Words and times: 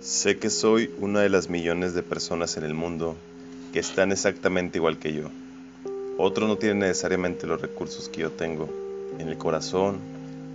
Sé 0.00 0.38
que 0.38 0.48
soy 0.48 0.94
una 1.00 1.20
de 1.22 1.28
las 1.28 1.48
millones 1.48 1.92
de 1.92 2.04
personas 2.04 2.56
en 2.56 2.62
el 2.62 2.72
mundo 2.72 3.16
que 3.72 3.80
están 3.80 4.12
exactamente 4.12 4.78
igual 4.78 4.98
que 4.98 5.12
yo. 5.12 5.24
Otros 6.18 6.48
no 6.48 6.56
tienen 6.56 6.78
necesariamente 6.78 7.48
los 7.48 7.60
recursos 7.60 8.08
que 8.08 8.20
yo 8.20 8.30
tengo, 8.30 8.68
en 9.18 9.28
el 9.28 9.36
corazón 9.36 9.98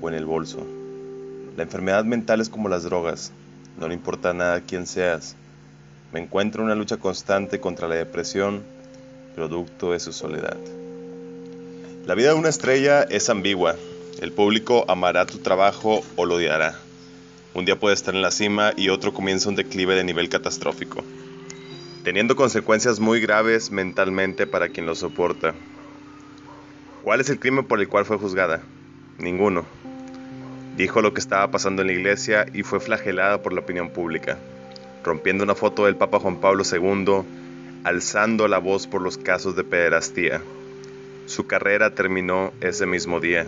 o 0.02 0.08
en 0.08 0.16
el 0.16 0.26
bolso. 0.26 0.66
La 1.58 1.64
enfermedad 1.64 2.06
mental 2.06 2.40
es 2.40 2.48
como 2.48 2.70
las 2.70 2.84
drogas, 2.84 3.34
no 3.78 3.90
le 3.90 3.96
importa 3.96 4.34
nada 4.34 4.62
quién 4.62 4.88
seas. 4.88 5.36
Me 6.14 6.22
encuentro 6.22 6.62
en 6.62 6.68
una 6.68 6.76
lucha 6.76 6.96
constante 6.96 7.60
contra 7.60 7.90
la 7.90 7.96
depresión, 7.96 8.64
producto 9.36 9.92
de 9.92 10.00
su 10.00 10.14
soledad. 10.14 10.56
La 12.06 12.16
vida 12.16 12.30
de 12.30 12.40
una 12.40 12.50
estrella 12.50 13.04
es 13.04 13.30
ambigua. 13.30 13.76
El 14.22 14.32
público 14.32 14.86
amará 14.88 15.26
tu 15.26 15.40
trabajo 15.40 16.02
o 16.16 16.26
lo 16.26 16.36
odiará. 16.36 16.83
Un 17.56 17.66
día 17.66 17.80
puede 17.80 17.94
estar 17.94 18.16
en 18.16 18.24
la 18.24 18.32
cima 18.32 18.74
y 18.76 18.90
otro 18.90 19.14
comienza 19.14 19.48
un 19.48 19.56
declive 19.56 19.94
de 19.94 20.04
nivel 20.04 20.28
catastrófico, 20.28 21.04
teniendo 22.04 22.36
consecuencias 22.36 23.00
muy 23.00 23.20
graves 23.20 23.70
mentalmente 23.70 24.48
para 24.48 24.70
quien 24.70 24.88
lo 24.88 24.96
soporta. 24.96 25.54
¿Cuál 27.04 27.22
es 27.22 27.30
el 27.30 27.40
crimen 27.40 27.66
por 27.66 27.80
el 27.80 27.88
cual 27.88 28.06
fue 28.06 28.18
juzgada? 28.18 28.64
Ninguno. 29.20 29.66
Dijo 30.78 31.04
lo 31.04 31.14
que 31.14 31.20
estaba 31.20 31.52
pasando 31.52 31.84
en 31.84 31.90
la 31.90 31.94
iglesia 31.94 32.48
y 32.56 32.64
fue 32.64 32.80
flagelada 32.80 33.44
por 33.44 33.54
la 33.54 33.60
opinión 33.60 33.92
pública, 33.92 34.40
rompiendo 35.04 35.44
una 35.44 35.54
foto 35.54 35.86
del 35.86 35.96
Papa 35.96 36.20
Juan 36.20 36.38
Pablo 36.38 36.64
II, 36.64 37.22
alzando 37.84 38.48
la 38.48 38.58
voz 38.58 38.88
por 38.88 39.04
los 39.04 39.20
casos 39.20 39.56
de 39.56 39.64
pederastía. 39.64 40.42
Su 41.28 41.46
carrera 41.46 41.94
terminó 41.94 42.52
ese 42.62 42.88
mismo 42.88 43.20
día, 43.20 43.46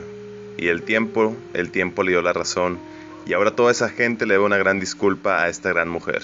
y 0.58 0.68
el 0.68 0.84
tiempo, 0.84 1.36
el 1.56 1.72
tiempo 1.72 2.04
le 2.04 2.12
dio 2.12 2.22
la 2.22 2.34
razón 2.34 2.78
y 3.26 3.34
ahora 3.34 3.56
toda 3.56 3.72
esa 3.72 3.90
gente 3.90 4.26
le 4.26 4.36
debe 4.36 4.46
una 4.46 4.58
gran 4.58 4.80
disculpa 4.80 5.42
a 5.42 5.50
esta 5.50 5.70
gran 5.70 5.90
mujer. 5.90 6.24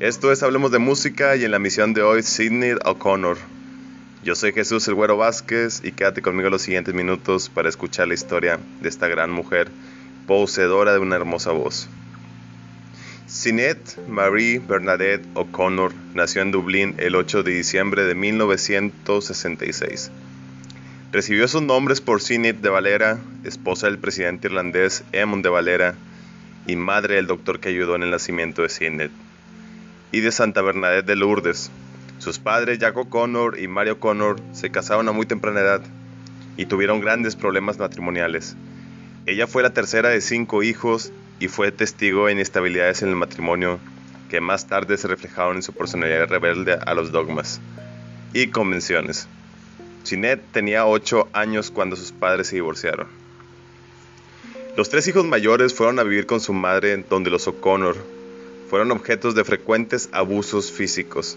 Esto 0.00 0.32
es 0.32 0.42
Hablemos 0.42 0.70
de 0.70 0.78
Música 0.78 1.36
y 1.36 1.44
en 1.44 1.50
la 1.50 1.58
misión 1.58 1.92
de 1.92 2.02
hoy 2.02 2.22
Sidney 2.22 2.72
O'Connor. 2.84 3.36
Yo 4.24 4.34
soy 4.34 4.52
Jesús 4.52 4.88
El 4.88 4.94
Güero 4.94 5.16
Vázquez 5.18 5.82
y 5.84 5.92
quédate 5.92 6.22
conmigo 6.22 6.48
los 6.50 6.62
siguientes 6.62 6.94
minutos 6.94 7.50
para 7.50 7.68
escuchar 7.68 8.08
la 8.08 8.14
historia 8.14 8.58
de 8.80 8.88
esta 8.88 9.08
gran 9.08 9.30
mujer, 9.30 9.70
poseedora 10.26 10.92
de 10.92 10.98
una 10.98 11.16
hermosa 11.16 11.52
voz. 11.52 11.88
Sinead 13.26 13.76
Marie 14.08 14.58
Bernadette 14.58 15.26
O'Connor 15.34 15.92
nació 16.14 16.42
en 16.42 16.50
Dublín 16.50 16.94
el 16.98 17.14
8 17.14 17.42
de 17.42 17.52
diciembre 17.52 18.04
de 18.04 18.14
1966. 18.14 20.10
Recibió 21.12 21.48
sus 21.48 21.62
nombres 21.62 22.00
por 22.00 22.20
Sinead 22.20 22.54
de 22.54 22.68
Valera, 22.68 23.18
esposa 23.42 23.88
del 23.88 23.98
presidente 23.98 24.46
irlandés 24.46 25.02
Eamon 25.10 25.42
de 25.42 25.48
Valera 25.48 25.96
y 26.68 26.76
madre 26.76 27.16
del 27.16 27.26
doctor 27.26 27.58
que 27.58 27.70
ayudó 27.70 27.96
en 27.96 28.04
el 28.04 28.12
nacimiento 28.12 28.62
de 28.62 28.68
Sinead, 28.68 29.10
y 30.12 30.20
de 30.20 30.30
Santa 30.30 30.62
Bernadette 30.62 31.06
de 31.06 31.16
Lourdes. 31.16 31.72
Sus 32.18 32.38
padres, 32.38 32.78
Jack 32.78 32.96
O'Connor 32.96 33.58
y 33.58 33.66
Mario 33.66 33.94
O'Connor, 33.94 34.36
se 34.52 34.70
casaron 34.70 35.08
a 35.08 35.12
muy 35.12 35.26
temprana 35.26 35.58
edad 35.58 35.82
y 36.56 36.66
tuvieron 36.66 37.00
grandes 37.00 37.34
problemas 37.34 37.76
matrimoniales. 37.80 38.54
Ella 39.26 39.48
fue 39.48 39.64
la 39.64 39.70
tercera 39.70 40.10
de 40.10 40.20
cinco 40.20 40.62
hijos 40.62 41.12
y 41.40 41.48
fue 41.48 41.72
testigo 41.72 42.26
de 42.26 42.34
inestabilidades 42.34 43.02
en 43.02 43.08
el 43.08 43.16
matrimonio 43.16 43.80
que 44.28 44.40
más 44.40 44.68
tarde 44.68 44.96
se 44.96 45.08
reflejaron 45.08 45.56
en 45.56 45.62
su 45.64 45.72
personalidad 45.72 46.28
rebelde 46.28 46.78
a 46.86 46.94
los 46.94 47.10
dogmas 47.10 47.60
y 48.32 48.46
convenciones. 48.46 49.26
Sinet 50.02 50.40
tenía 50.52 50.86
8 50.86 51.28
años 51.32 51.70
cuando 51.70 51.96
sus 51.96 52.12
padres 52.12 52.48
se 52.48 52.56
divorciaron. 52.56 53.06
Los 54.76 54.88
tres 54.88 55.06
hijos 55.08 55.24
mayores 55.24 55.74
fueron 55.74 55.98
a 55.98 56.04
vivir 56.04 56.26
con 56.26 56.40
su 56.40 56.52
madre 56.52 57.04
donde 57.08 57.30
los 57.30 57.46
O'Connor 57.48 57.96
fueron 58.70 58.92
objetos 58.92 59.34
de 59.34 59.44
frecuentes 59.44 60.08
abusos 60.12 60.70
físicos. 60.70 61.36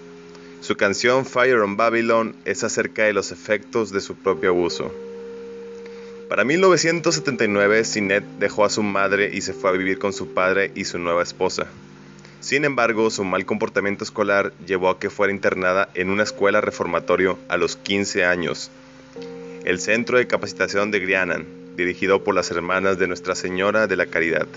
Su 0.61 0.77
canción 0.77 1.25
Fire 1.25 1.59
on 1.59 1.75
Babylon 1.75 2.35
es 2.45 2.63
acerca 2.63 3.03
de 3.03 3.13
los 3.13 3.31
efectos 3.31 3.91
de 3.91 4.01
su 4.01 4.15
propio 4.15 4.51
abuso. 4.51 4.93
Para 6.29 6.45
1979, 6.45 7.83
Sinet 7.83 8.23
dejó 8.39 8.65
a 8.65 8.69
su 8.69 8.81
madre 8.81 9.31
y 9.33 9.41
se 9.41 9.53
fue 9.53 9.71
a 9.71 9.73
vivir 9.73 9.99
con 9.99 10.13
su 10.13 10.33
padre 10.33 10.71
y 10.73 10.85
su 10.85 10.99
nueva 10.99 11.23
esposa. 11.23 11.67
Sin 12.43 12.65
embargo, 12.65 13.09
su 13.09 13.23
mal 13.23 13.45
comportamiento 13.45 14.03
escolar 14.03 14.51
llevó 14.67 14.89
a 14.89 14.99
que 14.99 15.09
fuera 15.09 15.31
internada 15.31 15.87
en 15.93 16.09
una 16.09 16.23
escuela 16.23 16.59
reformatorio 16.59 17.39
a 17.47 17.55
los 17.55 17.77
15 17.77 18.25
años. 18.25 18.69
El 19.63 19.79
Centro 19.79 20.17
de 20.17 20.27
Capacitación 20.27 20.91
de 20.91 20.99
Grianan, 20.99 21.45
dirigido 21.77 22.25
por 22.25 22.35
las 22.35 22.51
hermanas 22.51 22.99
de 22.99 23.07
Nuestra 23.07 23.35
Señora 23.35 23.87
de 23.87 23.95
la 23.95 24.07
Caridad. 24.07 24.49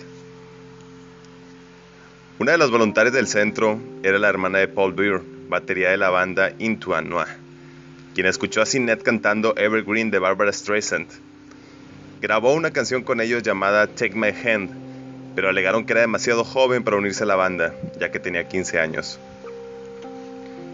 Una 2.40 2.50
de 2.50 2.58
las 2.58 2.72
voluntarias 2.72 3.14
del 3.14 3.28
centro 3.28 3.78
era 4.02 4.18
la 4.18 4.30
hermana 4.30 4.58
de 4.58 4.66
Paul 4.66 4.92
Beer, 4.92 5.20
batería 5.48 5.90
de 5.90 5.96
la 5.96 6.10
banda 6.10 6.54
Into 6.58 7.00
Noir, 7.02 7.28
quien 8.16 8.26
escuchó 8.26 8.62
a 8.62 8.66
Sinet 8.66 9.04
cantando 9.04 9.54
Evergreen 9.56 10.10
de 10.10 10.18
Barbara 10.18 10.52
Streisand. 10.52 11.06
Grabó 12.20 12.52
una 12.52 12.72
canción 12.72 13.04
con 13.04 13.20
ellos 13.20 13.44
llamada 13.44 13.86
Take 13.86 14.16
My 14.16 14.30
Hand, 14.30 14.85
pero 15.36 15.50
alegaron 15.50 15.84
que 15.84 15.92
era 15.92 16.00
demasiado 16.00 16.44
joven 16.44 16.82
para 16.82 16.96
unirse 16.96 17.22
a 17.22 17.26
la 17.26 17.36
banda, 17.36 17.74
ya 18.00 18.10
que 18.10 18.18
tenía 18.18 18.48
15 18.48 18.80
años. 18.80 19.20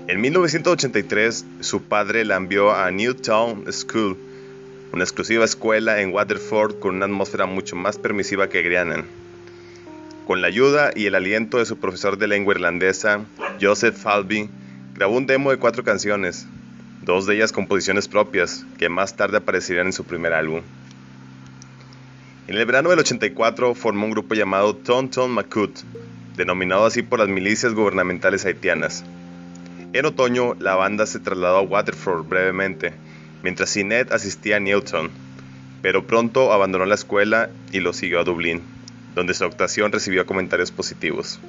En 0.06 0.20
1983, 0.20 1.44
su 1.60 1.82
padre 1.82 2.24
la 2.24 2.36
envió 2.36 2.72
a 2.72 2.88
Newtown 2.92 3.70
School, 3.72 4.16
una 4.92 5.02
exclusiva 5.02 5.44
escuela 5.44 6.00
en 6.00 6.12
Waterford 6.12 6.78
con 6.78 6.94
una 6.94 7.06
atmósfera 7.06 7.46
mucho 7.46 7.74
más 7.74 7.98
permisiva 7.98 8.48
que 8.48 8.62
Grianan. 8.62 9.04
Con 10.28 10.40
la 10.40 10.46
ayuda 10.46 10.92
y 10.94 11.06
el 11.06 11.16
aliento 11.16 11.58
de 11.58 11.66
su 11.66 11.78
profesor 11.78 12.16
de 12.16 12.28
lengua 12.28 12.54
irlandesa, 12.54 13.20
Joseph 13.60 13.96
Falby, 13.96 14.48
grabó 14.94 15.16
un 15.16 15.26
demo 15.26 15.50
de 15.50 15.56
cuatro 15.56 15.82
canciones, 15.82 16.46
dos 17.02 17.26
de 17.26 17.34
ellas 17.34 17.50
composiciones 17.50 18.06
propias, 18.06 18.64
que 18.78 18.88
más 18.88 19.16
tarde 19.16 19.38
aparecerían 19.38 19.86
en 19.86 19.92
su 19.92 20.04
primer 20.04 20.32
álbum. 20.32 20.62
En 22.52 22.58
el 22.58 22.66
verano 22.66 22.90
del 22.90 22.98
84 22.98 23.74
formó 23.74 24.04
un 24.04 24.10
grupo 24.10 24.34
llamado 24.34 24.76
Tonton 24.76 25.30
Makut, 25.30 25.74
denominado 26.36 26.84
así 26.84 27.00
por 27.00 27.18
las 27.18 27.28
milicias 27.30 27.72
gubernamentales 27.72 28.44
haitianas. 28.44 29.06
En 29.94 30.04
otoño, 30.04 30.52
la 30.58 30.74
banda 30.74 31.06
se 31.06 31.18
trasladó 31.18 31.56
a 31.56 31.62
Waterford 31.62 32.28
brevemente, 32.28 32.92
mientras 33.42 33.70
Sinet 33.70 34.12
asistía 34.12 34.56
a 34.56 34.60
Newton, 34.60 35.10
pero 35.80 36.06
pronto 36.06 36.52
abandonó 36.52 36.84
la 36.84 36.94
escuela 36.94 37.48
y 37.72 37.80
lo 37.80 37.94
siguió 37.94 38.20
a 38.20 38.24
Dublín, 38.24 38.60
donde 39.14 39.32
su 39.32 39.44
actuación 39.44 39.90
recibió 39.90 40.26
comentarios 40.26 40.70
positivos. 40.70 41.40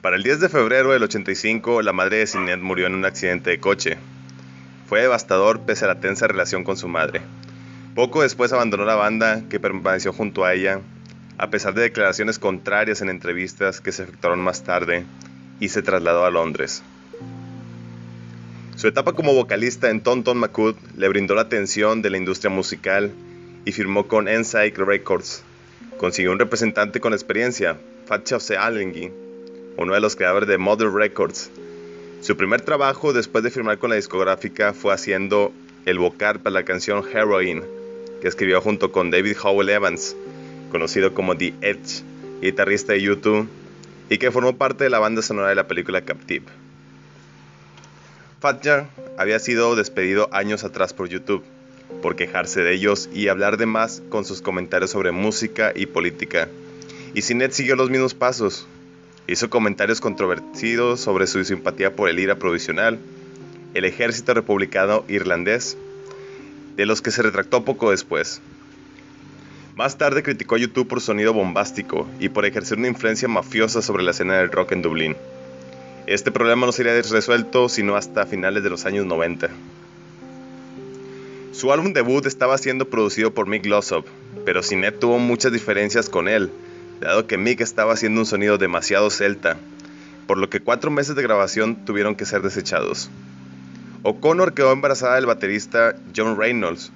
Para 0.00 0.16
el 0.16 0.22
10 0.22 0.40
de 0.40 0.48
febrero 0.48 0.92
del 0.92 1.02
85, 1.02 1.82
la 1.82 1.92
madre 1.92 2.16
de 2.16 2.26
Sinet 2.26 2.60
murió 2.60 2.86
en 2.86 2.94
un 2.94 3.04
accidente 3.04 3.50
de 3.50 3.60
coche. 3.60 3.98
Fue 4.86 5.02
devastador 5.02 5.60
pese 5.60 5.84
a 5.84 5.88
la 5.88 6.00
tensa 6.00 6.26
relación 6.28 6.64
con 6.64 6.78
su 6.78 6.88
madre. 6.88 7.20
Poco 7.94 8.22
después 8.22 8.50
abandonó 8.54 8.86
la 8.86 8.94
banda, 8.94 9.42
que 9.50 9.60
permaneció 9.60 10.14
junto 10.14 10.46
a 10.46 10.54
ella, 10.54 10.80
a 11.36 11.50
pesar 11.50 11.74
de 11.74 11.82
declaraciones 11.82 12.38
contrarias 12.38 13.02
en 13.02 13.10
entrevistas 13.10 13.82
que 13.82 13.92
se 13.92 14.04
efectuaron 14.04 14.40
más 14.40 14.64
tarde, 14.64 15.04
y 15.60 15.68
se 15.68 15.82
trasladó 15.82 16.24
a 16.24 16.30
Londres. 16.30 16.82
Su 18.76 18.88
etapa 18.88 19.12
como 19.12 19.34
vocalista 19.34 19.90
en 19.90 20.00
Tonton 20.00 20.38
Makut 20.38 20.78
le 20.96 21.08
brindó 21.08 21.34
la 21.34 21.42
atención 21.42 22.00
de 22.00 22.08
la 22.08 22.16
industria 22.16 22.50
musical 22.50 23.12
y 23.66 23.72
firmó 23.72 24.08
con 24.08 24.26
Ensight 24.26 24.78
Records. 24.78 25.42
Consiguió 25.98 26.32
un 26.32 26.38
representante 26.38 26.98
con 26.98 27.12
experiencia, 27.12 27.76
Fatshaf 28.06 28.50
Allengi, 28.52 29.12
uno 29.76 29.92
de 29.92 30.00
los 30.00 30.16
creadores 30.16 30.48
de 30.48 30.56
Mother 30.56 30.90
Records. 30.90 31.50
Su 32.22 32.38
primer 32.38 32.62
trabajo 32.62 33.12
después 33.12 33.44
de 33.44 33.50
firmar 33.50 33.76
con 33.76 33.90
la 33.90 33.96
discográfica 33.96 34.72
fue 34.72 34.94
haciendo 34.94 35.52
el 35.84 35.98
vocal 35.98 36.40
para 36.40 36.54
la 36.54 36.64
canción 36.64 37.04
Heroin, 37.06 37.62
que 38.22 38.28
escribió 38.28 38.60
junto 38.60 38.92
con 38.92 39.10
David 39.10 39.36
Howell 39.42 39.68
Evans, 39.68 40.14
conocido 40.70 41.12
como 41.12 41.36
The 41.36 41.54
Edge, 41.60 42.04
guitarrista 42.40 42.92
de 42.92 43.02
YouTube, 43.02 43.48
y 44.08 44.18
que 44.18 44.30
formó 44.30 44.56
parte 44.56 44.84
de 44.84 44.90
la 44.90 45.00
banda 45.00 45.22
sonora 45.22 45.48
de 45.48 45.56
la 45.56 45.66
película 45.66 46.02
Captive. 46.02 46.46
Fatjar 48.40 48.86
había 49.18 49.40
sido 49.40 49.74
despedido 49.74 50.28
años 50.32 50.62
atrás 50.62 50.94
por 50.94 51.08
YouTube 51.08 51.42
por 52.00 52.14
quejarse 52.14 52.62
de 52.62 52.72
ellos 52.72 53.10
y 53.12 53.26
hablar 53.26 53.56
de 53.56 53.66
más 53.66 54.02
con 54.08 54.24
sus 54.24 54.40
comentarios 54.40 54.90
sobre 54.90 55.10
música 55.10 55.72
y 55.74 55.86
política. 55.86 56.48
Y 57.14 57.22
Sinet 57.22 57.52
siguió 57.52 57.74
los 57.74 57.90
mismos 57.90 58.14
pasos. 58.14 58.66
Hizo 59.26 59.50
comentarios 59.50 60.00
controvertidos 60.00 61.00
sobre 61.00 61.26
su 61.26 61.44
simpatía 61.44 61.94
por 61.94 62.08
el 62.08 62.20
IRA 62.20 62.36
provisional, 62.36 62.98
el 63.74 63.84
ejército 63.84 64.32
republicano 64.32 65.04
irlandés 65.08 65.76
de 66.76 66.86
los 66.86 67.02
que 67.02 67.10
se 67.10 67.22
retractó 67.22 67.64
poco 67.64 67.90
después. 67.90 68.40
Más 69.76 69.96
tarde 69.96 70.22
criticó 70.22 70.56
a 70.56 70.58
YouTube 70.58 70.86
por 70.86 71.00
su 71.00 71.06
sonido 71.06 71.32
bombástico 71.32 72.06
y 72.20 72.28
por 72.28 72.44
ejercer 72.44 72.78
una 72.78 72.88
influencia 72.88 73.28
mafiosa 73.28 73.80
sobre 73.80 74.02
la 74.02 74.10
escena 74.10 74.38
del 74.38 74.52
rock 74.52 74.72
en 74.72 74.82
Dublín. 74.82 75.16
Este 76.06 76.30
problema 76.30 76.66
no 76.66 76.72
sería 76.72 76.92
resuelto 76.92 77.68
sino 77.68 77.96
hasta 77.96 78.26
finales 78.26 78.62
de 78.62 78.70
los 78.70 78.84
años 78.84 79.06
90. 79.06 79.48
Su 81.52 81.72
álbum 81.72 81.92
debut 81.92 82.26
estaba 82.26 82.58
siendo 82.58 82.88
producido 82.88 83.32
por 83.32 83.46
Mick 83.46 83.64
Glossop, 83.64 84.06
pero 84.44 84.62
Sinet 84.62 84.98
tuvo 84.98 85.18
muchas 85.18 85.52
diferencias 85.52 86.08
con 86.08 86.28
él, 86.28 86.50
dado 87.00 87.26
que 87.26 87.38
Mick 87.38 87.60
estaba 87.60 87.92
haciendo 87.92 88.20
un 88.20 88.26
sonido 88.26 88.58
demasiado 88.58 89.10
celta, 89.10 89.58
por 90.26 90.38
lo 90.38 90.50
que 90.50 90.60
cuatro 90.60 90.90
meses 90.90 91.14
de 91.14 91.22
grabación 91.22 91.84
tuvieron 91.84 92.14
que 92.14 92.24
ser 92.24 92.42
desechados. 92.42 93.10
O'Connor 94.04 94.52
quedó 94.52 94.72
embarazada 94.72 95.14
del 95.14 95.26
baterista 95.26 95.94
John 96.16 96.36
Reynolds. 96.36 96.90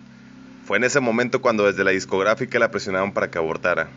Fue 0.64 0.76
en 0.76 0.82
ese 0.82 0.98
momento 0.98 1.40
cuando 1.40 1.64
desde 1.64 1.84
la 1.84 1.92
discográfica 1.92 2.58
la 2.58 2.72
presionaron 2.72 3.12
para 3.12 3.30
que 3.30 3.38
abortara. 3.38 3.88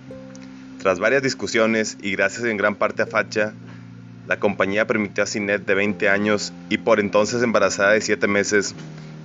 Tras 0.79 0.99
varias 0.99 1.23
discusiones 1.23 1.97
y 2.03 2.11
gracias 2.11 2.43
en 2.43 2.57
gran 2.57 2.75
parte 2.75 3.01
a 3.01 3.07
Facha, 3.07 3.53
la 4.27 4.39
compañía 4.39 4.85
permitió 4.85 5.23
a 5.23 5.27
Sinet 5.27 5.65
de 5.65 5.73
20 5.73 6.07
años 6.07 6.53
y 6.69 6.77
por 6.77 6.99
entonces 6.99 7.41
embarazada 7.41 7.93
de 7.93 8.01
7 8.01 8.27
meses 8.27 8.75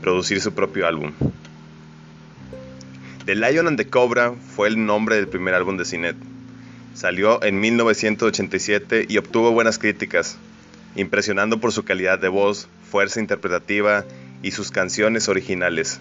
producir 0.01 0.41
su 0.41 0.55
propio 0.55 0.87
álbum. 0.87 1.13
The 3.27 3.35
Lion 3.35 3.67
and 3.67 3.77
the 3.77 3.87
Cobra 3.87 4.33
fue 4.33 4.69
el 4.69 4.87
nombre 4.87 5.17
del 5.17 5.29
primer 5.29 5.53
álbum 5.53 5.77
de 5.77 5.85
Sinet. 5.85 6.17
Salió 6.95 7.43
en 7.43 7.61
1987 7.61 9.05
y 9.11 9.19
obtuvo 9.19 9.53
buenas 9.53 9.79
críticas, 9.79 10.39
impresionando 10.97 11.59
por 11.59 11.73
su 11.73 11.85
calidad 11.85 12.19
de 12.19 12.29
voz, 12.29 12.69
fuerza 12.91 13.21
interpretativa 13.21 14.05
y 14.43 14.53
sus 14.53 14.71
canciones 14.71 15.29
originales. 15.29 16.01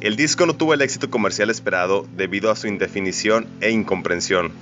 El 0.00 0.16
disco 0.16 0.46
no 0.46 0.54
tuvo 0.54 0.74
el 0.74 0.82
éxito 0.82 1.10
comercial 1.10 1.50
esperado 1.50 2.06
debido 2.16 2.50
a 2.50 2.56
su 2.56 2.66
indefinición 2.66 3.46
e 3.60 3.70
incomprensión, 3.70 4.52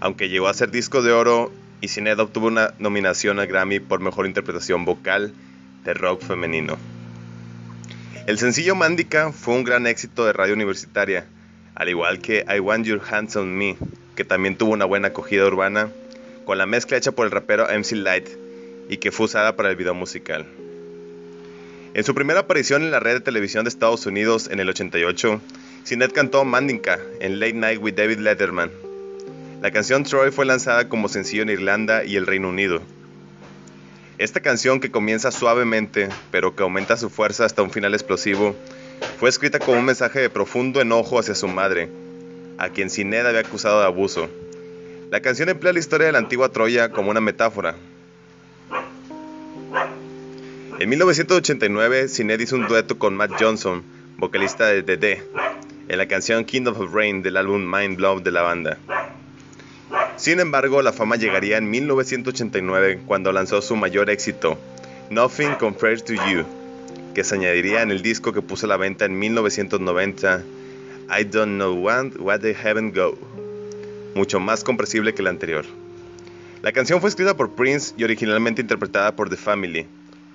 aunque 0.00 0.28
llegó 0.28 0.48
a 0.48 0.54
ser 0.54 0.70
disco 0.70 1.02
de 1.02 1.12
oro 1.12 1.52
y 1.80 1.88
Sinead 1.88 2.18
obtuvo 2.20 2.48
una 2.48 2.74
nominación 2.78 3.38
al 3.38 3.46
Grammy 3.46 3.80
por 3.80 4.00
mejor 4.00 4.26
interpretación 4.26 4.84
vocal 4.84 5.32
de 5.84 5.94
rock 5.94 6.22
femenino. 6.22 6.76
El 8.26 8.38
sencillo 8.38 8.74
Mandica 8.74 9.32
fue 9.32 9.54
un 9.54 9.64
gran 9.64 9.86
éxito 9.86 10.26
de 10.26 10.32
radio 10.32 10.54
universitaria, 10.54 11.26
al 11.74 11.88
igual 11.88 12.20
que 12.20 12.44
I 12.48 12.58
Want 12.58 12.84
Your 12.84 13.00
Hands 13.10 13.34
on 13.36 13.56
Me, 13.56 13.76
que 14.16 14.24
también 14.24 14.56
tuvo 14.56 14.72
una 14.72 14.84
buena 14.84 15.08
acogida 15.08 15.46
urbana, 15.46 15.88
con 16.44 16.58
la 16.58 16.66
mezcla 16.66 16.96
hecha 16.96 17.12
por 17.12 17.26
el 17.26 17.30
rapero 17.30 17.66
MC 17.66 17.92
Light 17.92 18.28
y 18.88 18.96
que 18.96 19.12
fue 19.12 19.26
usada 19.26 19.56
para 19.56 19.70
el 19.70 19.76
video 19.76 19.94
musical. 19.94 20.46
En 21.94 22.04
su 22.04 22.14
primera 22.14 22.40
aparición 22.40 22.82
en 22.82 22.90
la 22.90 23.00
red 23.00 23.14
de 23.14 23.20
televisión 23.20 23.64
de 23.64 23.68
Estados 23.68 24.06
Unidos 24.06 24.48
en 24.50 24.60
el 24.60 24.68
88, 24.68 25.40
Sinet 25.84 26.12
cantó 26.12 26.44
Mandinka 26.44 26.98
en 27.20 27.40
Late 27.40 27.54
Night 27.54 27.80
with 27.82 27.94
David 27.94 28.18
Letterman. 28.18 28.70
La 29.62 29.70
canción 29.70 30.04
Troy 30.04 30.30
fue 30.30 30.46
lanzada 30.46 30.88
como 30.88 31.08
sencillo 31.08 31.42
en 31.42 31.48
Irlanda 31.48 32.04
y 32.04 32.16
el 32.16 32.26
Reino 32.26 32.50
Unido. 32.50 32.82
Esta 34.18 34.40
canción 34.40 34.80
que 34.80 34.90
comienza 34.90 35.30
suavemente, 35.30 36.08
pero 36.30 36.54
que 36.54 36.62
aumenta 36.62 36.96
su 36.96 37.10
fuerza 37.10 37.44
hasta 37.44 37.62
un 37.62 37.70
final 37.70 37.94
explosivo, 37.94 38.54
fue 39.18 39.28
escrita 39.28 39.58
como 39.58 39.78
un 39.78 39.84
mensaje 39.84 40.20
de 40.20 40.30
profundo 40.30 40.80
enojo 40.80 41.18
hacia 41.18 41.34
su 41.34 41.48
madre, 41.48 41.88
a 42.58 42.68
quien 42.68 42.90
Sinet 42.90 43.26
había 43.26 43.40
acusado 43.40 43.80
de 43.80 43.86
abuso. 43.86 44.28
La 45.10 45.20
canción 45.20 45.48
emplea 45.48 45.72
la 45.72 45.78
historia 45.78 46.06
de 46.06 46.12
la 46.12 46.18
antigua 46.18 46.50
Troya 46.50 46.90
como 46.90 47.10
una 47.10 47.20
metáfora, 47.20 47.76
en 50.80 50.88
1989, 50.88 52.08
Sinead 52.08 52.38
hizo 52.38 52.54
un 52.54 52.68
dueto 52.68 52.98
con 52.98 53.16
Matt 53.16 53.32
Johnson, 53.38 53.82
vocalista 54.16 54.66
de 54.66 54.82
The 54.84 55.22
en 55.88 55.98
la 55.98 56.06
canción 56.06 56.44
Kingdom 56.44 56.80
of 56.80 56.94
Rain 56.94 57.22
del 57.22 57.36
álbum 57.36 57.68
Mind 57.68 57.96
Blow 57.96 58.20
de 58.20 58.30
la 58.30 58.42
banda. 58.42 58.78
Sin 60.16 60.38
embargo, 60.38 60.80
la 60.82 60.92
fama 60.92 61.16
llegaría 61.16 61.58
en 61.58 61.68
1989 61.68 63.00
cuando 63.06 63.32
lanzó 63.32 63.60
su 63.60 63.74
mayor 63.74 64.08
éxito, 64.08 64.56
Nothing 65.10 65.54
Compared 65.54 66.02
to 66.02 66.12
You, 66.12 66.44
que 67.14 67.24
se 67.24 67.34
añadiría 67.34 67.82
en 67.82 67.90
el 67.90 68.02
disco 68.02 68.32
que 68.32 68.42
puso 68.42 68.66
a 68.66 68.68
la 68.68 68.76
venta 68.76 69.06
en 69.06 69.18
1990, 69.18 70.44
I 71.18 71.24
Don't 71.24 71.54
Know 71.54 71.74
What, 71.74 72.40
They 72.40 72.54
Haven't 72.54 72.94
Go, 72.94 73.18
mucho 74.14 74.38
más 74.38 74.62
comprensible 74.62 75.12
que 75.12 75.24
la 75.24 75.30
anterior. 75.30 75.64
La 76.62 76.70
canción 76.70 77.00
fue 77.00 77.08
escrita 77.08 77.36
por 77.36 77.50
Prince 77.50 77.94
y 77.96 78.04
originalmente 78.04 78.62
interpretada 78.62 79.16
por 79.16 79.30
The 79.30 79.36
Family, 79.36 79.86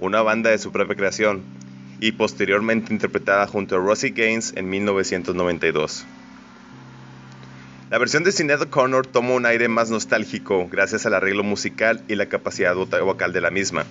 una 0.04 0.22
banda 0.22 0.50
de 0.50 0.58
su 0.58 0.72
propia 0.72 0.96
creación, 0.96 1.42
y 2.00 2.12
posteriormente 2.12 2.92
interpretada 2.92 3.48
junto 3.48 3.76
a 3.76 3.80
Rosie 3.80 4.10
Gaines 4.10 4.54
en 4.58 4.70
1992. 4.70 6.06
La 7.90 7.98
versión 7.98 8.24
de 8.24 8.34
Sinead 8.34 8.64
O'Connor 8.64 9.08
toma 9.08 9.34
un 9.34 9.46
aire 9.46 9.70
más 9.70 9.90
nostálgico 9.90 10.68
gracias 10.70 11.06
al 11.06 11.14
arreglo 11.14 11.44
musical 11.44 12.04
y 12.10 12.16
la 12.16 12.26
capacidad 12.26 12.76
vocal 12.76 13.32
de 13.32 13.40
la 13.40 13.52
misma, 13.52 13.86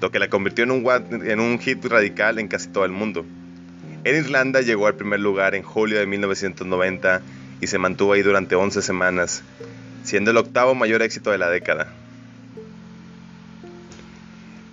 lo 0.00 0.10
que 0.10 0.18
la 0.18 0.28
convirtió 0.28 0.64
en 0.64 0.70
un, 0.70 0.86
en 1.26 1.40
un 1.40 1.58
hit 1.58 1.84
radical 1.84 2.38
en 2.38 2.48
casi 2.48 2.68
todo 2.68 2.86
el 2.86 2.92
mundo. 2.92 3.26
En 4.04 4.16
Irlanda 4.16 4.62
llegó 4.62 4.86
al 4.86 4.94
primer 4.94 5.20
lugar 5.20 5.54
en 5.54 5.62
julio 5.62 5.98
de 5.98 6.06
1990 6.06 7.20
y 7.60 7.66
se 7.66 7.78
mantuvo 7.78 8.14
ahí 8.14 8.22
durante 8.22 8.54
11 8.54 8.80
semanas, 8.80 9.42
siendo 10.04 10.30
el 10.30 10.38
octavo 10.38 10.74
mayor 10.74 11.02
éxito 11.02 11.30
de 11.30 11.38
la 11.38 11.50
década. 11.50 11.92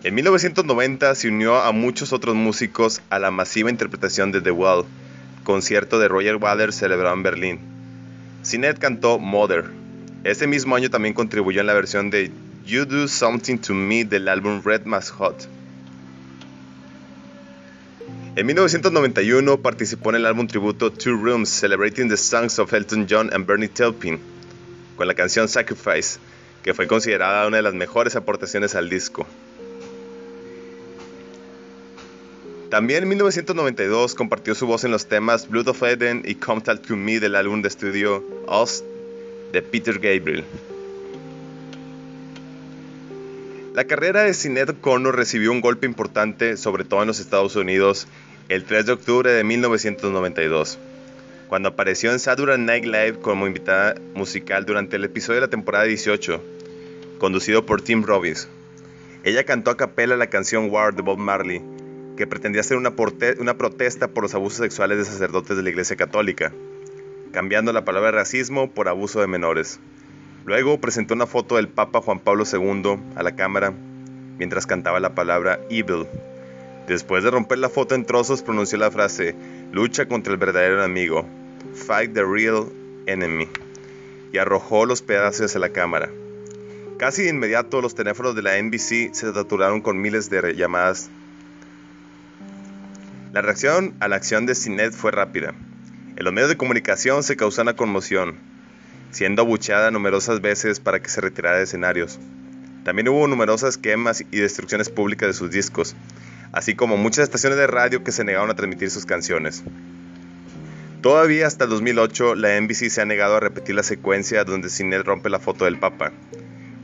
En 0.01 0.16
1990 0.16 1.13
se 1.13 1.28
unió 1.28 1.57
a 1.57 1.74
muchos 1.74 2.13
otros 2.13 2.34
músicos 2.34 3.01
a 3.10 3.19
la 3.19 3.31
masiva 3.31 3.69
interpretación 3.69 4.31
de 4.31 4.40
The 4.40 4.51
Wall, 4.51 4.86
concierto 5.44 6.00
de 6.00 6.07
Roger 6.07 6.38
Waters 6.38 6.75
celebrado 6.75 7.13
en 7.16 7.24
Berlín. 7.24 7.60
Sinet 8.42 8.80
cantó 8.80 9.19
Mother. 9.19 9.66
Ese 10.24 10.48
mismo 10.48 10.78
año 10.78 10.90
también 10.90 11.13
contribuyó 11.13 11.60
en 11.60 11.68
la 11.68 11.74
versión 11.74 12.10
de 12.12 12.31
You 12.66 12.86
Do 12.86 13.10
Something 13.10 13.57
to 13.57 13.74
Me 13.74 14.06
del 14.06 14.30
álbum 14.30 14.62
Red 14.63 14.86
Mass 14.86 15.10
Hot. 15.10 15.50
En 18.38 18.46
1991 18.46 19.57
participó 19.62 20.12
en 20.12 20.16
el 20.16 20.25
álbum 20.25 20.48
tributo 20.48 20.94
Two 20.94 21.18
Rooms 21.22 21.50
Celebrating 21.50 22.07
the 22.07 22.16
Songs 22.16 22.57
of 22.57 22.72
Elton 22.74 23.06
John 23.10 23.30
and 23.34 23.46
Bernie 23.46 23.68
Taupin, 23.68 24.18
con 24.96 25.07
la 25.07 25.13
canción 25.13 25.50
Sacrifice, 25.50 26.19
que 26.63 26.74
fue 26.74 26.88
considerada 26.88 27.46
una 27.48 27.57
de 27.57 27.63
las 27.63 27.74
mejores 27.74 28.16
aportaciones 28.16 28.75
al 28.75 28.90
disco. 28.90 29.28
También 32.69 33.01
en 33.01 33.10
1992 33.10 34.13
compartió 34.13 34.54
su 34.54 34.68
voz 34.68 34.83
en 34.83 34.92
los 34.92 35.07
temas 35.07 35.50
Blood 35.50 35.69
of 35.69 35.81
Eden 35.81 36.21
y 36.24 36.36
Come 36.36 36.62
Talk 36.62 36.83
to 36.83 36.95
Me 36.95 37.19
del 37.19 37.36
álbum 37.36 37.63
de 37.63 37.68
estudio 37.68 38.24
Us 38.48 38.83
de 39.51 39.63
Peter 39.63 39.95
Gabriel. 39.95 40.44
La 43.74 43.86
carrera 43.86 44.21
de 44.21 44.36
Sinead 44.36 44.69
O'Connor 44.69 45.16
recibió 45.16 45.51
un 45.51 45.62
golpe 45.62 45.88
importante, 45.88 46.57
sobre 46.57 46.83
todo 46.83 47.01
en 47.01 47.07
los 47.07 47.19
Estados 47.19 47.56
Unidos, 47.56 48.07
el 48.50 48.63
3 48.66 48.86
de 48.86 48.92
octubre 48.92 49.31
de 49.31 49.44
1992, 49.44 50.77
cuando 51.48 51.69
apareció 51.69 52.12
en 52.12 52.19
Saturday 52.19 52.60
Night 52.60 52.86
Live 52.86 53.20
como 53.20 53.48
invitada 53.48 53.96
musical 54.13 54.65
durante 54.65 54.98
el 54.98 55.05
episodio 55.05 55.41
de 55.41 55.48
la 55.48 55.50
temporada 55.50 55.86
18, 55.86 56.39
conducido 57.17 57.65
por 57.65 57.82
Tim 57.82 58.03
Robbins. 58.03 58.48
Ella 59.24 59.44
cantó 59.44 59.72
a 59.72 59.77
capela 59.77 60.15
la 60.17 60.27
canción 60.27 60.70
War 60.70 60.94
de 60.94 61.01
Bob 61.01 61.17
Marley, 61.17 61.62
que 62.20 62.28
pretendía 62.28 62.64
ser 62.64 62.76
una, 62.76 62.98
protesta 62.98 64.10
por 64.10 64.24
los 64.24 64.36
abusos 64.36 64.58
sexuales 64.58 64.98
de 64.98 65.06
sacerdotes 65.06 65.56
de 65.56 65.64
la 65.64 65.70
Iglesia 65.70 65.96
Católica, 65.96 66.52
cambiando 67.32 67.72
la 67.72 67.86
palabra 67.86 68.12
racismo 68.12 68.70
por 68.70 68.90
abuso 68.90 69.22
de 69.22 69.28
menores. 69.28 69.80
Luego 70.44 70.82
presentó 70.82 71.14
una 71.14 71.28
foto 71.28 71.56
del 71.56 71.70
Papa 71.70 72.02
Juan 72.02 72.20
Pablo 72.20 72.44
II 72.44 73.00
a 73.16 73.24
la 73.24 73.38
cámara 73.38 73.72
mientras 74.38 74.68
cantaba 74.68 75.00
la 75.00 75.16
palabra 75.16 75.62
evil. 75.70 76.08
Después 76.90 77.24
de 77.24 77.32
romper 77.32 77.58
la 77.60 77.70
foto 77.70 77.96
en 77.96 78.04
trozos 78.04 78.42
pronunció 78.42 78.78
la 78.78 78.92
frase 78.92 79.34
lucha 79.72 80.10
contra 80.10 80.34
el 80.34 80.40
verdadero 80.40 80.84
enemigo, 80.84 81.26
fight 81.74 82.14
the 82.14 82.26
real 82.26 82.66
enemy, 83.06 83.48
y 84.34 84.40
arrojó 84.40 84.86
los 84.86 85.02
pedazos 85.02 85.56
a 85.56 85.60
la 85.60 85.70
cámara. 85.70 86.10
Casi 86.98 87.24
de 87.24 87.30
inmediato 87.30 87.82
los 87.82 87.96
teléfonos 87.96 88.36
de 88.36 88.42
la 88.42 88.62
NBC 88.62 89.14
se 89.14 89.34
saturaron 89.34 89.80
con 89.80 90.02
miles 90.02 90.30
de 90.30 90.54
llamadas 90.54 91.10
la 93.31 93.43
reacción 93.43 93.93
a 94.00 94.07
la 94.07 94.15
acción 94.15 94.48
de 94.48 94.55
Sinet 94.55 94.91
fue 94.91 95.12
rápida. 95.12 95.53
En 96.15 96.24
los 96.24 96.33
medios 96.33 96.50
de 96.50 96.57
comunicación 96.57 97.21
se 97.21 97.36
causó 97.36 97.62
una 97.62 97.75
conmoción, 97.75 98.38
siendo 99.12 99.43
abucheada 99.43 99.91
numerosas 99.91 100.41
veces 100.41 100.79
para 100.79 101.00
que 101.00 101.09
se 101.09 101.21
retirara 101.21 101.57
de 101.57 101.63
escenarios. 101.63 102.19
También 102.83 103.07
hubo 103.07 103.27
numerosas 103.27 103.77
quemas 103.77 104.21
y 104.31 104.39
destrucciones 104.39 104.89
públicas 104.89 105.27
de 105.27 105.33
sus 105.33 105.51
discos, 105.51 105.95
así 106.53 106.74
como 106.74 106.98
muchas 106.98 107.24
estaciones 107.24 107.59
de 107.59 107.67
radio 107.67 108.03
que 108.03 108.12
se 108.12 108.24
negaron 108.24 108.50
a 108.50 108.55
transmitir 108.55 108.89
sus 108.89 109.05
canciones. 109.05 109.63
Todavía 111.01 111.45
hasta 111.45 111.67
2008, 111.67 112.33
la 112.33 112.59
NBC 112.59 112.89
se 112.89 113.01
ha 113.01 113.05
negado 113.05 113.36
a 113.36 113.39
repetir 113.39 113.75
la 113.75 113.83
secuencia 113.83 114.43
donde 114.43 114.69
Sinet 114.69 115.05
rompe 115.05 115.29
la 115.29 115.39
foto 115.39 115.65
del 115.65 115.77
Papa, 115.77 116.12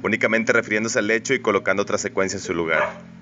únicamente 0.04 0.54
refiriéndose 0.54 1.00
al 1.00 1.10
hecho 1.10 1.34
y 1.34 1.40
colocando 1.40 1.82
otra 1.82 1.98
secuencia 1.98 2.38
en 2.38 2.44
su 2.44 2.54
lugar. 2.54 3.15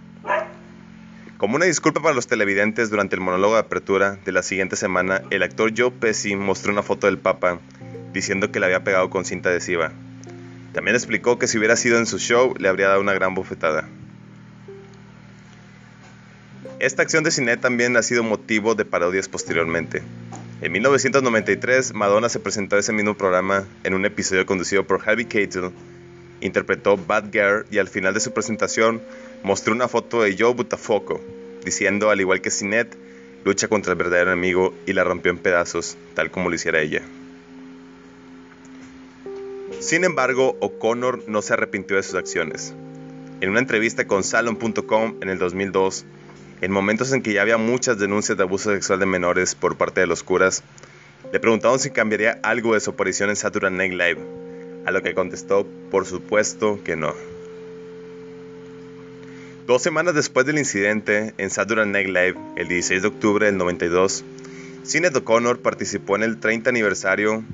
Como 1.44 1.58
una 1.58 1.66
disculpa 1.66 2.02
para 2.02 2.16
los 2.16 2.28
televidentes 2.28 2.90
durante 2.90 3.18
el 3.18 3.22
monólogo 3.22 3.56
de 3.56 3.60
apertura 3.60 4.18
de 4.24 4.32
la 4.32 4.44
siguiente 4.44 4.78
semana, 4.78 5.24
el 5.30 5.44
actor 5.44 5.74
Joe 5.76 5.92
Pesci 5.92 6.38
mostró 6.38 6.72
una 6.72 6.84
foto 6.84 7.08
del 7.08 7.18
Papa 7.18 7.60
diciendo 8.14 8.50
que 8.50 8.62
le 8.62 8.68
había 8.68 8.86
pegado 8.86 9.10
con 9.10 9.26
cinta 9.26 9.50
adhesiva. 9.50 9.92
También 10.72 10.96
explicó 10.96 11.40
que 11.40 11.48
si 11.48 11.58
hubiera 11.58 11.76
sido 11.76 11.98
en 11.98 12.06
su 12.06 12.18
show 12.18 12.54
le 12.58 12.70
habría 12.70 12.88
dado 12.88 13.02
una 13.02 13.12
gran 13.12 13.36
bofetada. 13.36 13.90
Esta 16.80 17.02
acción 17.02 17.26
de 17.26 17.32
cine 17.32 17.58
también 17.58 17.98
ha 17.98 18.04
sido 18.04 18.24
motivo 18.24 18.74
de 18.74 18.86
parodias 18.86 19.28
posteriormente. 19.28 20.02
En 20.62 20.72
1993, 20.72 21.94
Madonna 21.94 22.30
se 22.30 22.40
presentó 22.40 22.78
a 22.78 22.80
ese 22.80 22.94
mismo 22.94 23.18
programa 23.18 23.66
en 23.84 23.96
un 23.96 24.06
episodio 24.06 24.46
conducido 24.46 24.88
por 24.88 25.02
Harvey 25.06 25.26
Keitel, 25.26 25.72
interpretó 26.40 26.96
Bad 26.96 27.34
Girl 27.34 27.66
y 27.70 27.80
al 27.80 27.90
final 27.90 28.14
de 28.14 28.22
su 28.22 28.32
presentación 28.32 29.02
mostró 29.44 29.74
una 29.74 29.88
foto 29.88 30.24
de 30.24 30.36
Joe 30.38 30.54
Butafoco, 30.54 31.22
diciendo, 31.64 32.10
al 32.10 32.22
igual 32.22 32.42
que 32.42 32.50
Sinet, 32.50 32.98
lucha 33.44 33.68
contra 33.68 33.92
el 33.92 33.98
verdadero 33.98 34.32
enemigo 34.32 34.74
y 34.86 34.94
la 34.94 35.04
rompió 35.04 35.32
en 35.32 35.38
pedazos, 35.38 35.98
tal 36.16 36.32
como 36.32 36.50
lo 36.50 36.56
hiciera 36.56 36.82
ella. 36.82 37.02
Sin 39.80 40.06
embargo, 40.06 40.56
O'Connor 40.62 41.24
no 41.28 41.42
se 41.42 41.54
arrepintió 41.54 41.98
de 41.98 42.04
sus 42.04 42.16
acciones. 42.16 42.74
En 43.42 43.50
una 43.50 43.60
entrevista 43.60 44.08
con 44.08 44.24
Salon.com 44.24 45.18
en 45.22 45.30
el 45.30 45.38
2002, 45.38 46.06
en 46.62 46.72
momentos 46.72 47.12
en 47.12 47.22
que 47.22 47.34
ya 47.34 47.42
había 47.42 47.58
muchas 47.58 48.00
denuncias 48.00 48.38
de 48.38 48.44
abuso 48.44 48.72
sexual 48.72 49.00
de 49.00 49.06
menores 49.06 49.56
por 49.56 49.76
parte 49.76 50.00
de 50.00 50.08
los 50.08 50.24
curas, 50.24 50.64
le 51.34 51.40
preguntaron 51.42 51.80
si 51.80 51.90
cambiaría 51.90 52.40
algo 52.44 52.76
de 52.76 52.80
su 52.80 52.92
aparición 52.92 53.30
en 53.30 53.36
Saturday 53.36 53.72
Night 53.72 53.92
Live, 53.92 54.22
a 54.86 54.92
lo 54.92 55.02
que 55.02 55.14
contestó, 55.14 55.68
por 55.92 56.06
supuesto 56.06 56.80
que 56.86 56.96
no. 56.96 57.33
Dos 59.66 59.82
semanas 59.82 60.14
después 60.14 60.46
del 60.46 60.58
incidente 60.58 61.34
en 61.38 61.50
Saturday 61.50 61.88
Night 61.88 62.08
Live, 62.08 62.36
el 62.58 62.68
16 62.68 63.02
de 63.02 63.08
octubre 63.08 63.46
del 63.46 63.56
92, 63.56 64.26
Sinead 64.84 65.16
O'Connor 65.16 65.62
participó 65.62 66.18
en 66.18 66.24
el 66.24 66.38
30 66.38 66.70
aniversario 66.70 67.46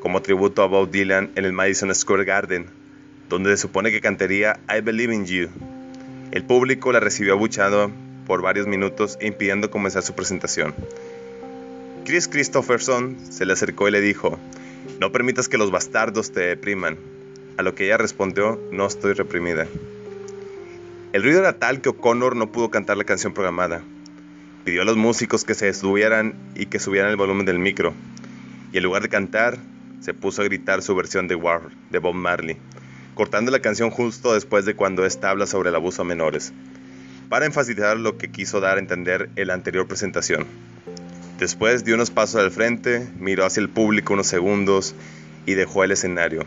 como 0.00 0.22
tributo 0.22 0.62
a 0.62 0.66
Bob 0.66 0.90
Dylan 0.90 1.32
en 1.34 1.44
el 1.44 1.52
Madison 1.52 1.94
Square 1.94 2.24
Garden, 2.24 2.64
donde 3.28 3.50
se 3.50 3.58
supone 3.58 3.90
que 3.90 4.00
cantaría 4.00 4.58
I 4.74 4.80
Believe 4.80 5.14
in 5.14 5.26
You. 5.26 5.50
El 6.32 6.44
público 6.44 6.92
la 6.92 7.00
recibió 7.00 7.34
abuchado 7.34 7.90
por 8.26 8.40
varios 8.40 8.66
minutos 8.66 9.18
impidiendo 9.20 9.70
comenzar 9.70 10.02
su 10.02 10.14
presentación. 10.14 10.74
Chris 12.06 12.26
Christopherson 12.26 13.18
se 13.30 13.44
le 13.44 13.52
acercó 13.52 13.86
y 13.86 13.90
le 13.90 14.00
dijo, 14.00 14.38
no 14.98 15.12
permitas 15.12 15.50
que 15.50 15.58
los 15.58 15.70
bastardos 15.70 16.32
te 16.32 16.40
depriman, 16.40 16.96
a 17.58 17.62
lo 17.62 17.74
que 17.74 17.84
ella 17.84 17.98
respondió, 17.98 18.58
no 18.72 18.86
estoy 18.86 19.12
reprimida. 19.12 19.66
El 21.14 21.22
ruido 21.22 21.38
era 21.38 21.60
tal 21.60 21.80
que 21.80 21.90
O'Connor 21.90 22.34
no 22.34 22.50
pudo 22.50 22.72
cantar 22.72 22.96
la 22.96 23.04
canción 23.04 23.34
programada. 23.34 23.82
Pidió 24.64 24.82
a 24.82 24.84
los 24.84 24.96
músicos 24.96 25.44
que 25.44 25.54
se 25.54 25.68
estuvieran 25.68 26.34
y 26.56 26.66
que 26.66 26.80
subieran 26.80 27.08
el 27.08 27.16
volumen 27.16 27.46
del 27.46 27.60
micro, 27.60 27.94
y 28.72 28.78
en 28.78 28.82
lugar 28.82 29.00
de 29.00 29.08
cantar, 29.08 29.56
se 30.00 30.12
puso 30.12 30.42
a 30.42 30.44
gritar 30.46 30.82
su 30.82 30.92
versión 30.96 31.28
de 31.28 31.36
War 31.36 31.70
de 31.90 32.00
Bob 32.00 32.14
Marley, 32.14 32.56
cortando 33.14 33.52
la 33.52 33.60
canción 33.60 33.90
justo 33.90 34.34
después 34.34 34.64
de 34.64 34.74
cuando 34.74 35.06
esta 35.06 35.30
habla 35.30 35.46
sobre 35.46 35.68
el 35.68 35.76
abuso 35.76 36.02
a 36.02 36.04
menores 36.04 36.52
para 37.28 37.46
enfatizar 37.46 37.96
lo 37.96 38.18
que 38.18 38.32
quiso 38.32 38.58
dar 38.58 38.78
a 38.78 38.80
entender 38.80 39.30
en 39.36 39.46
la 39.46 39.54
anterior 39.54 39.86
presentación. 39.86 40.48
Después 41.38 41.84
dio 41.84 41.94
unos 41.94 42.10
pasos 42.10 42.42
al 42.42 42.50
frente, 42.50 43.08
miró 43.20 43.44
hacia 43.44 43.60
el 43.60 43.68
público 43.68 44.14
unos 44.14 44.26
segundos 44.26 44.96
y 45.46 45.54
dejó 45.54 45.84
el 45.84 45.92
escenario. 45.92 46.44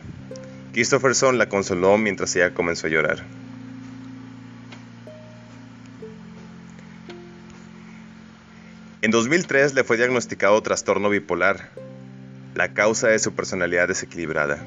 Christopherson 0.73 1.37
la 1.37 1.47
consoló 1.47 1.97
mientras 1.97 2.35
ella 2.35 2.53
comenzó 2.53 2.87
a 2.87 2.89
llorar. 2.89 3.46
En 9.07 9.11
2003 9.11 9.73
le 9.73 9.85
fue 9.85 9.95
diagnosticado 9.95 10.61
trastorno 10.61 11.07
bipolar, 11.07 11.69
la 12.55 12.73
causa 12.73 13.07
de 13.07 13.19
su 13.19 13.31
personalidad 13.31 13.87
desequilibrada. 13.87 14.57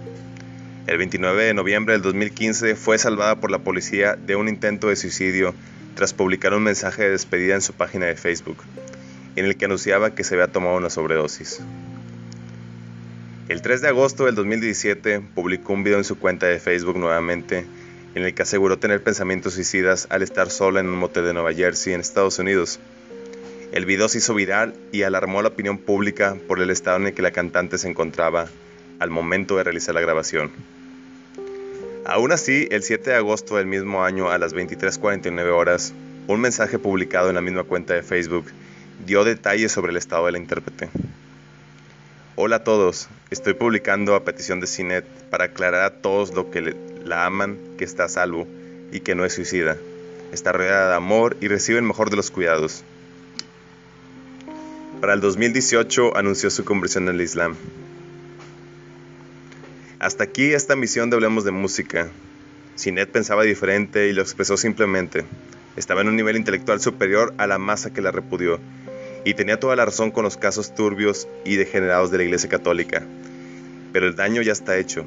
El 0.87 0.97
29 0.97 1.45
de 1.45 1.53
noviembre 1.53 1.93
del 1.93 2.01
2015 2.01 2.75
fue 2.75 2.97
salvada 2.97 3.39
por 3.39 3.51
la 3.51 3.59
policía 3.59 4.17
de 4.17 4.37
un 4.37 4.49
intento 4.49 4.89
de 4.89 4.97
suicidio 4.97 5.55
tras 5.95 6.15
publicar 6.15 6.55
un 6.55 6.63
mensaje 6.63 7.03
de 7.03 7.11
despedida 7.11 7.55
en 7.55 7.61
su 7.61 7.75
página 7.75 8.07
de 8.07 8.17
Facebook, 8.17 8.57
en 9.37 9.45
el 9.45 9.59
que 9.59 9.67
anunciaba 9.67 10.15
que 10.15 10.25
se 10.25 10.37
había 10.37 10.51
tomado 10.51 10.79
una 10.79 10.89
sobredosis. 10.89 11.61
El 13.51 13.61
3 13.61 13.83
de 13.83 13.89
agosto 13.89 14.25
del 14.25 14.37
2017 14.37 15.21
publicó 15.35 15.75
un 15.75 15.85
video 15.85 15.99
en 15.99 16.05
su 16.05 16.19
cuenta 16.19 16.47
de 16.47 16.61
Facebook 16.61 16.97
nuevamente 16.97 17.67
en 18.15 18.23
el 18.23 18.33
que 18.33 18.41
aseguró 18.41 18.79
tener 18.79 19.03
pensamientos 19.03 19.53
suicidas 19.53 20.07
al 20.09 20.23
estar 20.23 20.49
sola 20.49 20.81
en 20.81 20.87
un 20.87 20.97
motel 20.97 21.27
de 21.27 21.35
Nueva 21.35 21.53
Jersey 21.53 21.93
en 21.93 22.01
Estados 22.01 22.39
Unidos. 22.39 22.81
El 23.73 23.87
video 23.87 24.09
se 24.09 24.19
hizo 24.19 24.35
viral 24.35 24.75
y 24.91 25.03
alarmó 25.03 25.39
a 25.39 25.43
la 25.43 25.51
opinión 25.51 25.79
pública 25.79 26.37
por 26.49 26.59
el 26.59 26.71
estado 26.71 26.97
en 26.97 27.07
el 27.07 27.15
que 27.15 27.23
la 27.23 27.31
cantante 27.31 27.79
se 27.79 27.89
encontraba 27.89 28.49
al 28.99 29.11
momento 29.11 29.57
de 29.57 29.63
realizar 29.63 29.95
la 29.95 30.01
grabación. 30.01 30.51
Aún 32.05 32.33
así, 32.33 32.67
el 32.73 32.83
7 32.83 33.11
de 33.11 33.17
agosto 33.17 33.59
del 33.59 33.67
mismo 33.67 34.03
año 34.03 34.29
a 34.29 34.39
las 34.39 34.55
23:49 34.55 35.51
horas, 35.51 35.95
un 36.27 36.41
mensaje 36.41 36.81
publicado 36.81 37.29
en 37.29 37.37
la 37.37 37.43
misma 37.43 37.63
cuenta 37.63 37.95
de 37.95 38.03
Facebook 38.03 38.47
dio 39.07 39.23
detalles 39.23 39.71
sobre 39.71 39.93
el 39.93 39.99
estado 39.99 40.27
de 40.27 40.33
la 40.33 40.39
intérprete. 40.39 40.89
Hola 42.35 42.57
a 42.57 42.65
todos, 42.65 43.09
estoy 43.31 43.55
publicando 43.55 44.17
a 44.17 44.25
petición 44.25 44.59
de 44.59 44.67
Cinet 44.67 45.05
para 45.31 45.45
aclarar 45.45 45.85
a 45.85 46.01
todos 46.01 46.35
lo 46.35 46.51
que 46.51 46.75
la 47.05 47.25
aman 47.25 47.57
que 47.79 47.85
está 47.85 48.05
a 48.05 48.09
salvo 48.09 48.49
y 48.91 48.99
que 48.99 49.15
no 49.15 49.25
es 49.25 49.35
suicida. 49.35 49.77
Está 50.33 50.51
rodeada 50.51 50.89
de 50.89 50.97
amor 50.97 51.37
y 51.41 51.47
recibe 51.47 51.79
el 51.79 51.85
mejor 51.85 52.11
de 52.11 52.17
los 52.17 52.33
cuidados. 52.33 52.83
Para 55.01 55.15
el 55.15 55.21
2018 55.21 56.15
anunció 56.15 56.51
su 56.51 56.63
conversión 56.67 57.09
al 57.09 57.23
Islam. 57.23 57.57
Hasta 59.99 60.25
aquí 60.25 60.53
esta 60.53 60.77
misión 60.77 61.09
de 61.09 61.17
Hablemos 61.17 61.45
de 61.45 61.53
Música. 61.53 62.11
Sinet 62.75 63.09
pensaba 63.09 63.45
diferente 63.45 64.09
y 64.09 64.13
lo 64.13 64.21
expresó 64.21 64.59
simplemente. 64.59 65.25
Estaba 65.77 66.03
en 66.03 66.09
un 66.09 66.17
nivel 66.17 66.37
intelectual 66.37 66.83
superior 66.83 67.33
a 67.39 67.47
la 67.47 67.57
masa 67.57 67.95
que 67.95 68.03
la 68.03 68.11
repudió, 68.11 68.61
y 69.25 69.33
tenía 69.33 69.59
toda 69.59 69.75
la 69.75 69.87
razón 69.87 70.11
con 70.11 70.25
los 70.25 70.37
casos 70.37 70.75
turbios 70.75 71.29
y 71.47 71.57
degenerados 71.57 72.11
de 72.11 72.19
la 72.19 72.25
Iglesia 72.25 72.51
Católica. 72.51 73.03
Pero 73.95 74.07
el 74.07 74.17
daño 74.17 74.43
ya 74.43 74.53
está 74.53 74.77
hecho, 74.77 75.07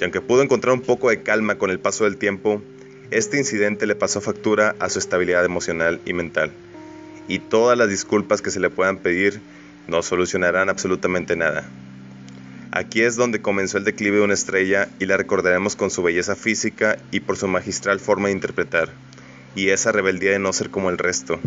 y 0.00 0.04
aunque 0.04 0.22
pudo 0.22 0.42
encontrar 0.42 0.72
un 0.72 0.80
poco 0.80 1.10
de 1.10 1.22
calma 1.22 1.56
con 1.56 1.70
el 1.70 1.80
paso 1.80 2.04
del 2.04 2.16
tiempo, 2.16 2.62
este 3.10 3.36
incidente 3.36 3.86
le 3.86 3.94
pasó 3.94 4.22
factura 4.22 4.74
a 4.78 4.88
su 4.88 4.98
estabilidad 4.98 5.44
emocional 5.44 6.00
y 6.06 6.14
mental, 6.14 6.50
y 7.28 7.38
todas 7.38 7.76
las 7.78 7.88
disculpas 7.88 8.42
que 8.42 8.50
se 8.50 8.60
le 8.60 8.70
puedan 8.70 8.98
pedir 8.98 9.40
no 9.88 10.02
solucionarán 10.02 10.68
absolutamente 10.68 11.36
nada. 11.36 11.64
Aquí 12.72 13.02
es 13.02 13.16
donde 13.16 13.40
comenzó 13.40 13.78
el 13.78 13.84
declive 13.84 14.16
de 14.16 14.24
una 14.24 14.34
estrella 14.34 14.88
y 14.98 15.06
la 15.06 15.16
recordaremos 15.16 15.76
con 15.76 15.90
su 15.90 16.02
belleza 16.02 16.34
física 16.34 16.96
y 17.12 17.20
por 17.20 17.36
su 17.36 17.46
magistral 17.46 18.00
forma 18.00 18.28
de 18.28 18.34
interpretar, 18.34 18.88
y 19.54 19.68
esa 19.68 19.92
rebeldía 19.92 20.32
de 20.32 20.40
no 20.40 20.52
ser 20.52 20.70
como 20.70 20.90
el 20.90 20.98
resto. 20.98 21.38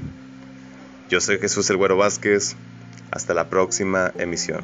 Yo 1.09 1.19
soy 1.19 1.37
Jesús 1.39 1.69
El 1.69 1.77
Güero 1.77 1.97
Vázquez, 1.97 2.55
hasta 3.11 3.33
la 3.33 3.49
próxima 3.49 4.11
emisión. 4.17 4.61